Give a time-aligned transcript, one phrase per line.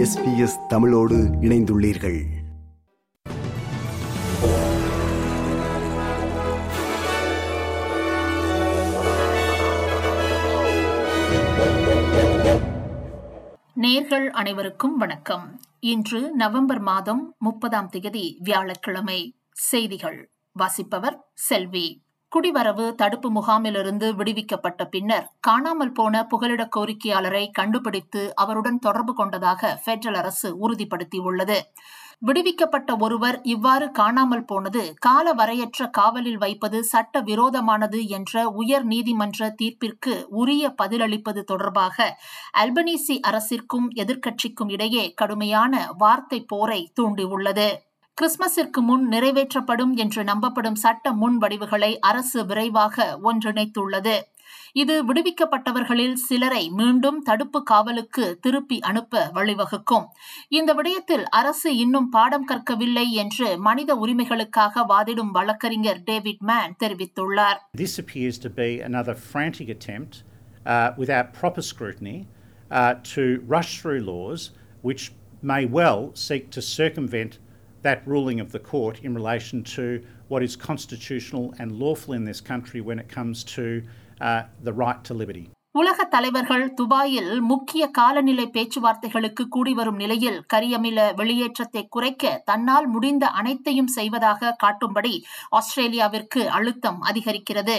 [0.00, 2.24] SBS தமிழோடு இணைந்துள்ளீர்கள்.
[13.76, 15.60] நேர்கள் அனைவருக்கும் வணக்கம்.
[15.80, 19.38] இன்று நவம்பர் மாதம் முப்பதாம் தேதி வியாழக்கிழமை.
[19.52, 20.30] செய்திகள்.
[20.52, 22.08] வாசிப்பவர் செல்வி.
[22.32, 30.50] குடிவரவு தடுப்பு முகாமிலிருந்து விடுவிக்கப்பட்ட பின்னர் காணாமல் போன புகலிட கோரிக்கையாளரை கண்டுபிடித்து அவருடன் தொடர்பு கொண்டதாக பெடரல் அரசு
[30.60, 31.58] உறுதிப்படுத்தியுள்ளது.
[32.20, 40.14] விடுவிக்கப்பட்ட ஒருவர் இவ்வாறு காணாமல் போனது கால வரையற்ற காவலில் வைப்பது சட்ட விரோதமானது என்ற உயர் நீதிமன்ற தீர்ப்பிற்கு
[40.42, 42.16] உரிய பதிலளிப்பது தொடர்பாக
[42.62, 47.70] அல்பனீசி அரசிற்கும் எதிர்க்கட்சிக்கும் இடையே கடுமையான வார்த்தை போரை தூண்டியுள்ளது.
[48.20, 54.18] கிறிஸ்துமஸிற்கு முன் நிறைவேற்றப்படும் என்று நம்பப்படும் சட்ட முன்வடிவுகளை அரசு விரைவாக ஒன்றிணைத்துள்ளது.
[54.72, 60.04] இது விடுவிக்கப்பட்டவர்களில் சிலரை மீண்டும் தடுப்பு காவலுக்கு திருப்பி அனுப்ப வழிவகுக்கும்.
[60.48, 67.58] இந்த விடயத்தில் அரசு இன்னும் பாடம் கற்கவில்லை என்று மனித உரிமைகளுக்காக வாதிடும் வழக்கறிஞர் டேவிட் மேன் தெரிவித்துள்ளார்.
[67.78, 70.12] This appears to be another frantic attempt,
[70.64, 72.24] uh, without proper scrutiny,
[72.70, 74.40] uh, to rush through laws
[74.84, 75.06] which
[75.46, 77.32] may well seek to circumvent
[77.82, 82.40] that ruling of the court in relation to what is constitutional and lawful in this
[82.40, 83.82] country when it comes to
[84.20, 85.50] uh, the right to liberty.
[85.74, 93.86] உலக தலைவர்கள் துபாயில் முக்கிய காலநிலை பேச்சுவார்த்தைகளுக்கு கூடி வரும் நிலையில் கரியமில வெளியேற்றத்தை குறைக்க தன்னால் முடிந்த அனைத்தையும்
[93.86, 95.12] செய்வதாக காட்டும்படி
[95.50, 97.76] ஆஸ்திரேலியாவிற்கு அழுத்தம் அதிகரிக்கிறது.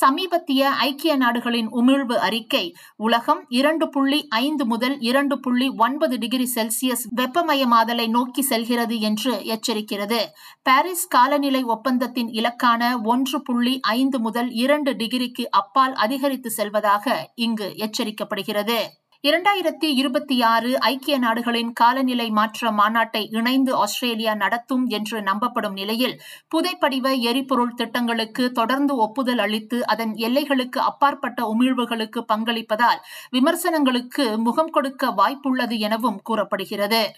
[0.00, 2.64] சமீபத்திய ஐக்கிய நாடுகளின் உமிழ்வு அறிக்கை
[2.96, 10.20] உலகம் இரண்டு புள்ளி ஐந்து முதல் இரண்டு புள்ளி ஒன்பது டிகிரி செல்சியஸ் வெப்பமயமாதலை நோக்கி செல்கிறது என்று எச்சரிக்கிறது.
[10.62, 18.78] பாரிஸ் காலநிலை ஒப்பந்தத்தின் இலக்கான ஒன்று புள்ளி ஐந்து முதல் இரண்டு டிகிரிக்கு அப்பால் அதிகரித்து செல்வதாக இங்கு எச்சரிக்கப்படுகிறது.
[19.22, 27.20] இரண்டாயிரத்தி இருபத்தி ஆறு ஐக்கிய நாடுகளின் காலநிலை மாற்ற மாநாட்டை இணைந்து ஆஸ்திரேலியா நடத்தும் என்று நம்பப்படும் நிலையில் புதைப்படிவ
[27.20, 32.98] எரிபொருள் திட்டங்களுக்கு தொடர்ந்து ஒப்புதல் அளித்து அதன் எல்லைகளுக்கு அப்பாற்பட்ட உமிழ்வுகளுக்கு பங்களிப்பதால்
[33.30, 37.12] விமர்சனங்களுக்கு முகம் கொடுக்க வாய்ப்புள்ளது எனவும் கூறப்படுகிறது.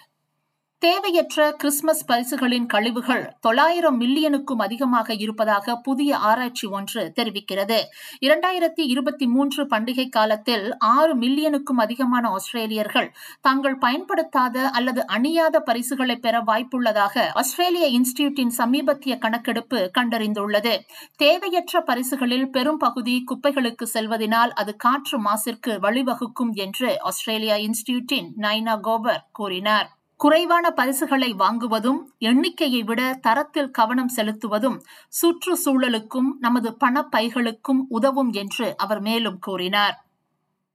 [0.83, 7.81] தேவையற்ற கிறிஸ்துமஸ் பரிசுகளின் கழிவுகள் தொள்ளாயிரம் மில்லியனுக்கும் அதிகமாக இருப்பதாக புதிய ஆராய்ச்சி ஒன்று தெரிவிக்கிறது.
[8.21, 16.41] இரண்டாயிரத்தி இருபத்தி மூன்று பண்டிகை காலத்தில் ஆறு மில்லியனுக்கும் அதிகமான ஆஸ்திரேலியர்கள் தாங்கள் பயன்படுத்தாத அல்லது அணியாத பரிசுகளை பெற
[16.41, 20.79] வாய்ப்புள்ளதாக ஆஸ்திரேலிய இன்ஸ்டிடியூட்டின் சமீபத்திய கணக்கெடுப்பு கண்டறிந்துள்ளது.
[21.17, 29.25] தேவையற்ற பரிசுகளில் பெரும் பகுதி குப்பைகளுக்கு செல்வதனால் அது காற்று மாசிற்கு வழிவகுக்கும் என்று ஆஸ்திரேலியா இன்ஸ்டிடியூட்டின் நைனா கோபர்
[29.33, 29.99] கூறினார்.
[30.21, 34.77] குறைவான பரிசுகளை வாங்குவதும் எண்ணிக்கையை விட தரத்தில் கவனம் செலுத்துவதும்
[35.21, 39.97] சுற்றுச்சூழலுக்கும் நமது பணப்பைகளுக்கும் உதவும் என்று அவர் மேலும் கூறினார்.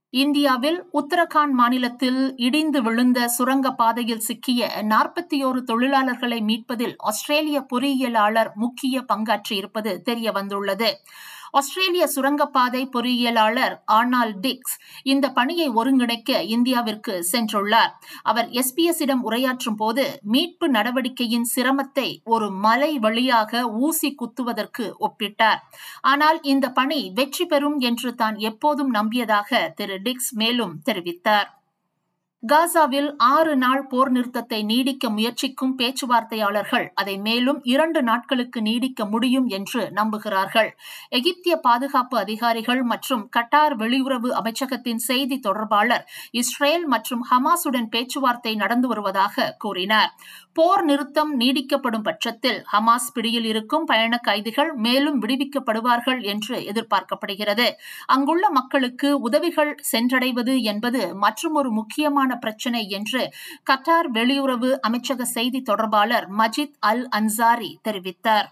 [0.10, 9.06] இந்தியாவில் உத்தரகாண்ட் மாநிலத்தில் இடிந்து விழுந்த சுரங்க பாதையில் சிக்கிய நாற்பத்தி ஓரு தொழிலாளர்களை மீட்பதில் ஆஸ்திரேலிய பொறியியலாளர் முக்கிய
[9.14, 10.90] பங்காற்றியிருப்பது தெரிய வந்துள்ளது
[11.60, 17.92] ஆஸ்திரேலிய சுரங்கப்பாதை பொறியியலாளர் ஆர்னால் டிக்ஸ் இந்த பணியை ஒருங்கிணைக்க இந்தியாவிற்கு சென்றுள்ளார்.
[18.24, 25.62] அவர் எஸ்பிஎஸ்ஸிடம் உரையாற்றும் போது மீட்பு நடவடிக்கையின் சிரமத்தை ஒரு மலை வழியாக ஊசி குத்துவதற்கு ஒப்பிட்டார்.
[26.02, 31.50] ஆனால் இந்த பணி வெற்றி பெறும் என்று தான் எப்போதும் நம்பியதாக திரு டிக்ஸ் மேலும் தெரிவித்தார்.
[32.52, 39.82] காசாவில் ஆறு நாள் போர் நிறுத்தத்தை நீடிக்க முயற்சிக்கும் பேச்சுவார்த்தையாளர்கள் அதை மேலும் இரண்டு நாட்களுக்கு நீடிக்க முடியும் என்று
[40.00, 40.70] நம்புகிறார்கள்.
[41.10, 49.48] எகிப்திய பாதுகாப்பு அதிகாரிகள் மற்றும் கட்டார் வெளியுறவு அமைச்சகத்தின் செய்தி தொடர்பாளர் இஸ்ரேல் மற்றும் ஹமாசுடன் பேச்சுவார்த்தை நடந்து வருவதாக
[49.58, 50.12] கூறினார்.
[50.54, 57.68] போர் நிறுத்தம் நீடிக்கப்படும் பட்சத்தில் ஹமாஸ் பிடியில் இருக்கும் பயண கைதிகள் மேலும் விடுவிக்கப்படுவார்கள் என்று எதிர்பார்க்கப்படுகிறது.
[58.08, 63.24] அங்குள்ள மக்களுக்கு உதவிகள் சென்றடைவது என்பது மற்றொரு முக்கியமான முக்கியமான பிரச்சினை என்று
[63.70, 68.50] கட்டார் வெளியுறவு அமைச்சக செய்தி தொடர்பாளர் மஜித் அல் அன்சாரி தெரிவித்தார்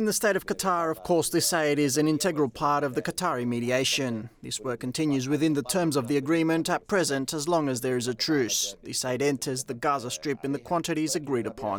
[0.00, 3.02] In the state of Qatar, of course, this aid is an integral part of the
[3.08, 4.12] Qatari mediation.
[4.46, 7.98] This work continues within the terms of the agreement at present as long as there
[8.02, 8.60] is a truce.
[8.90, 11.78] This aid enters the Gaza Strip in the quantities agreed upon.